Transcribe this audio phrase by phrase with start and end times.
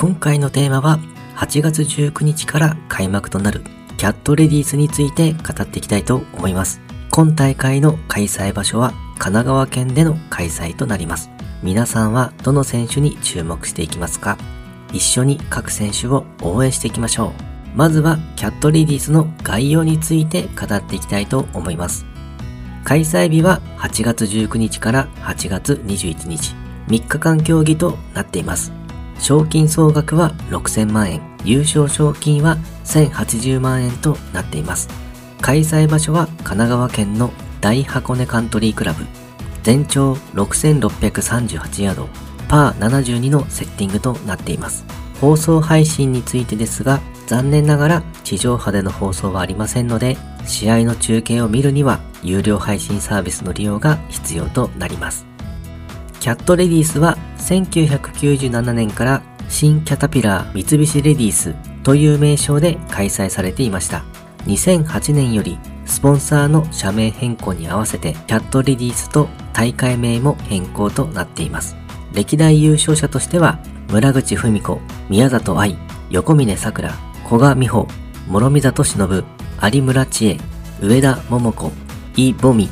[0.00, 1.00] 今回のテーマは
[1.34, 3.64] 8月19日から開幕となる
[3.96, 6.80] キャットレディースについて語っていきたいと思います。
[7.10, 11.30] 今大会の開催場所は神奈川県での開催となります。
[11.64, 14.38] 皆さんはどの選手に注目していきますか？
[14.92, 17.32] 一緒に各選手を応援していきましょ
[17.74, 17.76] う。
[17.76, 22.06] まずはキャットレディースの概要について語っていきたいと思います。
[22.84, 26.54] 開催日は8月19日から8月21日、
[26.86, 28.77] 3日間競技となっています。
[29.18, 34.88] 賞金総額は6000万円、優勝賞金は1080万円となっています。
[35.40, 37.30] 開催場所は神奈川県の
[37.60, 39.04] 大箱根カントリークラブ。
[39.62, 42.08] 全長6638ヤード、
[42.48, 44.84] パー72のセッティングとなっています。
[45.20, 50.16] 放送配信についてですが、残念ながら地上波での放送はありませんので、
[50.46, 55.27] 試合の中継を見るには有料配信サービスの利用が必要となります。
[56.20, 64.04] キャットレディースは1997年から新キャタピラー三菱レディースという名称で開催されていました。
[64.46, 71.76] 2008年よりスポンサーの社名変更に合わせてキャットレディースと大会名も変更となっています。
[72.12, 75.78] 歴代優勝者としては村口文子、宮里愛、
[76.10, 76.90] 横峰桜、
[77.26, 77.88] 古賀美穂、
[78.28, 79.24] 諸見里忍、
[79.62, 80.38] 有村千恵、
[80.80, 81.72] 上田桃子、
[82.16, 82.68] イ・ボミ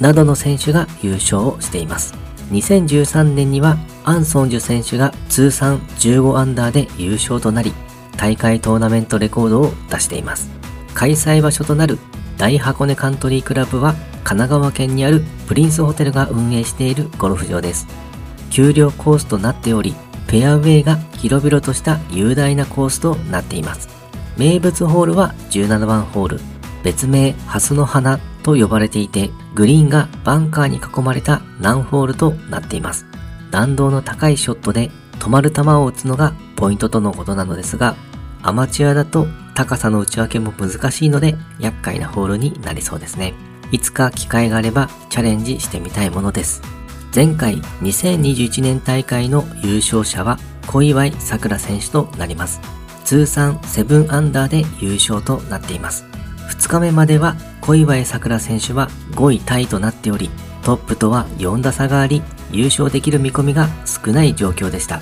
[0.00, 2.21] などの選手が優勝をしています。
[2.52, 7.72] 2013年にはアンソンジュ選手が通算15アンダーで優勝となり、
[8.16, 10.50] 大会トーナメントレコードを出しています。
[10.94, 11.98] 開催場所となる
[12.36, 17.86] 大箱根カントリークラブは神奈川県にあるプリンスホテルが運営しているゴルフ場です。
[18.50, 19.94] 丘陵コースとなっており、
[20.26, 23.88] フェアウェイが広々とした雄大なコースとなっています。
[24.36, 26.40] 名物ホールは17番ホール、
[26.82, 33.06] 別名ハスの花と呼ばれていて、グリーンがバンカーに囲まれた難ホールとなっています。
[33.50, 37.96] 弾道の高いショットで止まる球を打つのがポイントとのことなのですが、
[38.42, 43.34] アマチュアだと高さの内訳も難しいので厄介なホールになりそうですね。
[43.70, 46.62] いつか機会があればチャレンジしてみたいものです。
[47.14, 52.60] 前回2021年大会の優勝者は小祝さくら選手となります。
[53.04, 56.11] 通算7アンダーで優勝となっています。
[56.52, 60.30] 2日目までは小祝さくら選手は5位タイとなっており、
[60.62, 65.00] トップとは4打差があり、優勝できる見込みが少ない状況でした。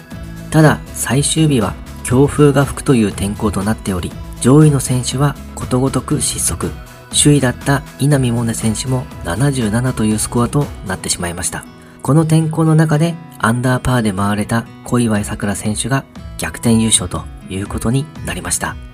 [0.51, 1.75] ただ、最終日は
[2.05, 6.71] 強風が吹くという天候となっており、上位の選手はことごとく失速。
[7.11, 11.65] 首位だった稲見萌寧選手も77というスコアとなってしまいました。
[12.03, 16.05] この天候の中でアンダーパーで回れた小祝さくら選手が
[16.39, 18.90] 逆転優勝ということになりました。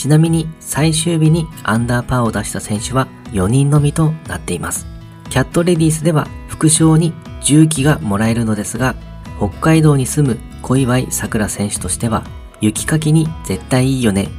[0.00, 4.86] ちなみに最終日にアンダーパーを出した選手は4人のみとなっています。
[5.28, 7.12] キャットレディースでは副賞に
[7.42, 8.94] 重機がもらえるのですが、
[9.36, 12.24] 北海道に住む小祝さくら選手としては、
[12.62, 14.30] 雪かきに絶対いいよね、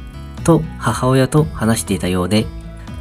[0.42, 2.44] と母親と話していたようで、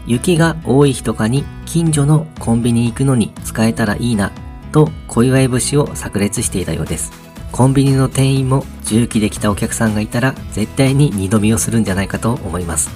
[0.06, 4.32] 雪が多い日とかに近所のコンビニ行くのに使えたらいいな、
[4.72, 7.21] と小祝節を炸裂していたようです。
[7.52, 12.90] コンビニの店員も重機で来たお客さんがいたら絶対に二度見をするんじゃないかと思います。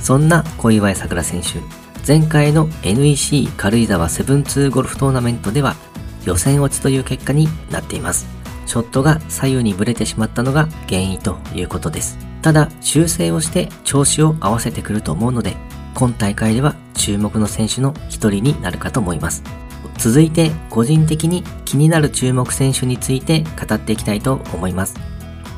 [0.00, 1.60] そんな小祝さくら選手、
[2.06, 5.76] 前回の NEC 軽井沢セブンツーゴルフトーナメントでは
[6.24, 8.26] 予選落ちという結果になっています。
[8.66, 12.18] ショットが左右にブレてしまったのが原因ということです。
[12.42, 15.56] ただ修正をして調子を合わせてくると思うので、
[15.94, 19.42] 今大会では注目の選手の一人になるかと思います。
[20.00, 24.94] 続いて個人的に気になる注目選手について語っていきたいと思います。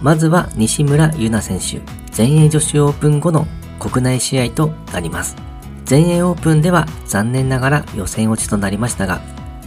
[0.03, 1.81] まずは西村優菜選手、
[2.11, 3.47] 全英女子オープン後の
[3.79, 5.37] 国内試合となります。
[5.85, 9.21] 全英オープンでは残念ながら予選落ちとなりましたが、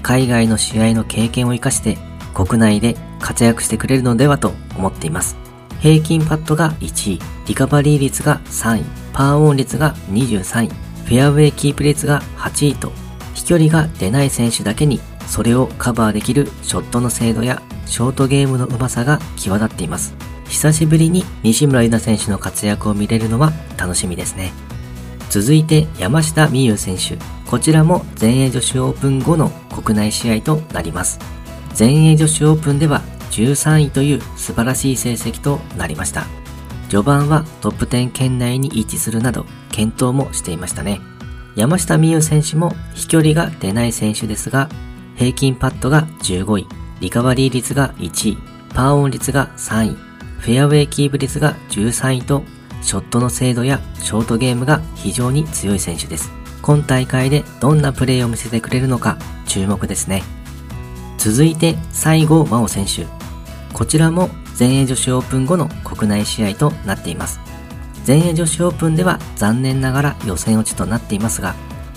[0.04, 1.98] 海外の試合の経験を活かして
[2.34, 5.38] 国内で活躍してくれるのではと思っています。
[5.80, 8.84] 平均パットが1位、リカバリー率が3位、
[9.14, 12.92] パーオン率が23位、フェアウェイキープ率が8位と、
[13.36, 20.16] 飛距離が出ない選手だけにそれをカバーできるショットの精度やショートゲームの上手さが際立っています。
[20.48, 24.54] 久しぶりに西村優菜選手の活躍を見れるのは楽しみですね。
[25.30, 27.18] 続いて山下美優選手。
[27.50, 31.20] こちらも全英女子オープン後の国内試合となります。
[31.74, 36.26] 全英女子オープンでは13位という素晴らしい成績となりました。
[36.90, 41.02] 序盤はトップ10圏内に位置するなど検討もしていましたね。
[41.56, 44.70] 山下美優選手も飛距離が出ない選手ですが、
[45.16, 46.68] 平均パットが15位、
[47.00, 48.38] リカバリー率が1位、
[48.74, 49.98] パーオン率が3位、
[50.40, 52.44] フェアウェイキープ率が13位と
[52.82, 56.32] ショットの精度やショートゲームが非常に強い選手です。
[56.62, 59.18] 今大会でどんなプレーを見せてくれるのか
[59.48, 60.24] 注目ですね。
[61.18, 63.08] 続いて西郷真央選手。
[63.74, 67.40] こちらも全英女子オープン後の国内試合となっています。
[68.06, 71.56] 全英女子オープンでは残念ながら予選落ちとなっていますが、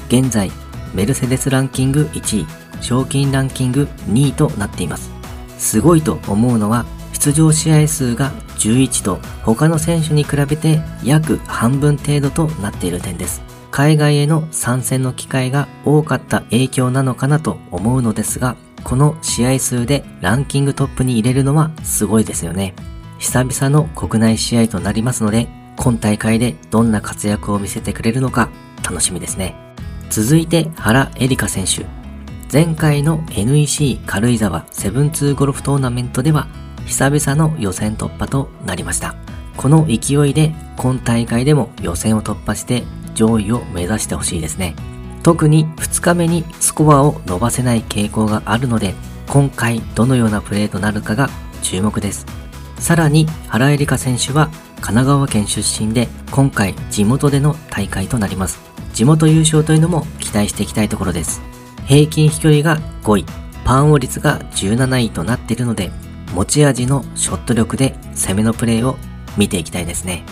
[0.08, 0.50] 現在
[0.94, 2.46] メルセデスランキング1位、
[2.80, 5.10] 賞金ランキング2位となっています。
[5.58, 13.42] すごいと思うのは出場試合数が11と他の選手に比べて約半分程度となっている点です。
[13.70, 22.74] 海外への参戦の機会が多かった影響なのかなと思うのですが、この試合数でランキングトップに入れるのはすごいですよね。
[23.18, 25.48] 久々の国内試合となりますので、
[25.78, 28.50] 今大会でどんな活躍を見せてくれるのか
[28.82, 29.54] 楽しみですね。
[30.10, 31.86] 続いて原エリカ選手。
[32.52, 36.48] 前回の NEC 軽井沢7-2ゴルフトーナメントでは
[36.86, 39.14] 久々の予選突破となりました。
[39.56, 42.84] この勢いで今大会でも予選を突破して
[43.14, 44.74] 上位を目指してほしいですね。
[45.22, 48.94] 特に2日目にスコアを伸ばせない傾向があるので、
[49.28, 51.28] 今回どのようなプレーとなるかが
[51.62, 52.24] 注目です。
[52.78, 54.48] さらに原恵梨香選手は
[54.80, 58.58] 神奈川県出身で今回地元での大会となります。
[58.94, 61.40] 地元優勝というのも期待していきたいところです。
[61.86, 63.26] 平均飛距離が5位、
[63.64, 65.90] パンオ率が17位となっているので、
[66.34, 68.96] 持ち味のショット力で攻めのプレーを
[69.36, 70.24] 見ていきたいですね。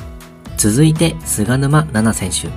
[0.57, 2.49] 続いて菅沼奈々選手。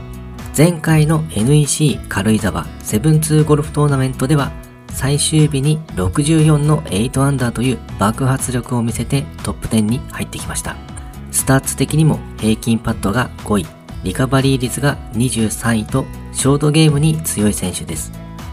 [0.58, 4.52] 前回の NEC 軽井沢7-2ゴルフトーナメントでは
[4.90, 10.76] 最終日に64の8アンダーという爆発力を見せてトップ10に入ってきました。
[11.50, 13.66] スタッツ的にも平均パットが5位、
[14.04, 18.12] リカバリー率が23位とショートゲームに強い選手です。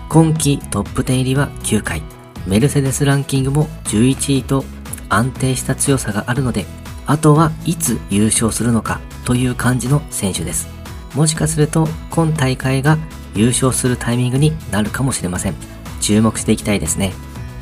[0.09, 2.01] 今季トップ10入りは9回、
[2.47, 4.65] メルセデスランキングも11位と
[5.11, 6.65] 安定した強さがあるので、
[7.05, 10.67] あとはいつ優勝するのかという感じの選手です。
[11.15, 12.97] もしかすると今大会が
[13.35, 15.55] 優勝するタイミングになるかもしれません。
[16.01, 17.13] 注目していきたいですね。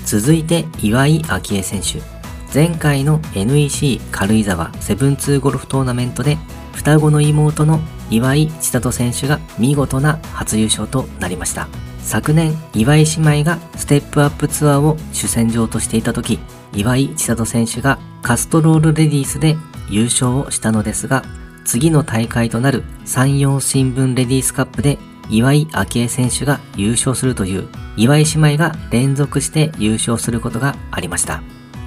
[0.06, 2.13] 続いて岩井明恵選手。
[2.54, 6.38] 前回の NEC 軽井沢7-2ゴルフトーナメントで
[6.72, 7.80] 双子の妹の
[8.10, 11.66] 岩井千里選手が見事な初優勝となりました。
[11.98, 16.38] 昨年、岩井姉妹がステップアップツアーを主戦場としていた時、
[16.72, 19.56] 岩井千里選手がカストロールレディースで
[19.90, 21.24] 優勝をしたのですが、
[21.64, 24.98] 次の大会となる山陽新聞レディースカップで
[25.28, 31.42] 岩井明恵選手が優勝するという岩井姉妹が連続して優勝することがありました。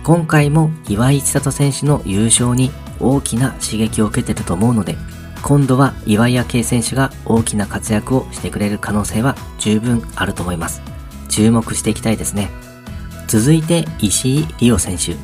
[0.08, 4.96] 今回も岩井千里選手の優勝に大きな刺激を受けていると思うので、
[5.44, 10.82] 今度は岩井明恵選手が大きな活躍をしてくれる可能性は十分あると思います。
[11.28, 12.50] 注目していきたいですね。
[13.28, 15.18] 続いて石井理央選手。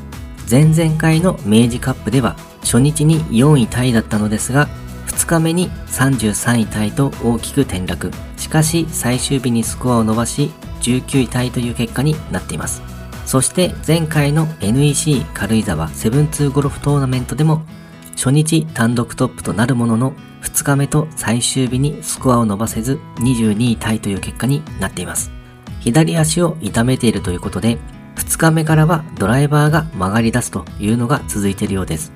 [0.52, 4.68] 前々回の明治カップでは初日に4位タイだったのですが、
[5.08, 8.12] 2日目に33位タイと大きく転落。
[8.36, 10.52] しかし最終日にスコアを伸ばし
[10.82, 12.93] 19位タイという結果になっています。
[13.26, 17.64] そして前回の NEC 軽井沢7-2ゴルフトーナメントでも
[18.12, 25.32] 初日単独トップとなるものの2日目と最終日にスコアを伸ばせず22位タイという結果になっています。
[25.80, 27.78] 左足を痛めているということで
[28.16, 32.12] 2日目からはドライバーが曲がり出すというのが続いているようです。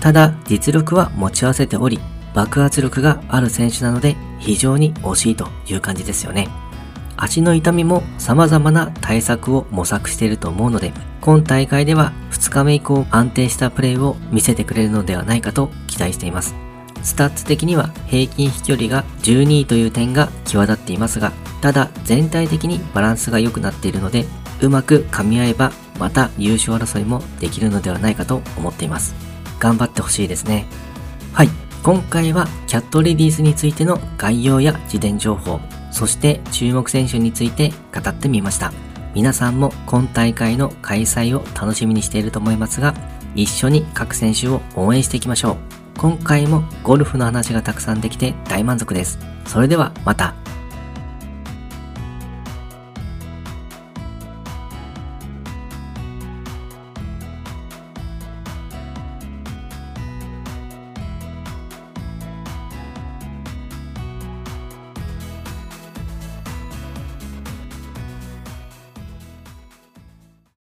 [0.00, 1.98] ただ実力は持ち合わせており、
[2.34, 6.48] 爆発力がある選手なので非常に惜しいという感じですよね。
[7.16, 16.54] 足の痛みも様々な対策を模索していると思うので、今大会では2日目以降安定したプレーを見せてくれるのではないかと期待しています。
[17.02, 24.24] スタッツ的には平均飛距離が12位という点が際立っていますが、ただ全体的にバランスが良くなっているので、
[24.60, 29.14] うまく噛み合えばまた優勝争いもできるのではないかと思っています。
[29.58, 30.66] 頑張ってほしいですね。
[31.32, 31.48] はい。
[31.82, 35.60] 今回はキャットレディースについての概要や事前情報、
[35.92, 38.72] そして注目選手について語ってみました。
[39.14, 42.94] 皆さんも今大会の開催を楽しみにしていると思いますが、
[43.34, 45.56] 一緒に各選手を応援していきましょう。
[45.98, 49.18] 今回もゴルフの話がたくさんできて大満足です。
[49.46, 50.34] それではまた。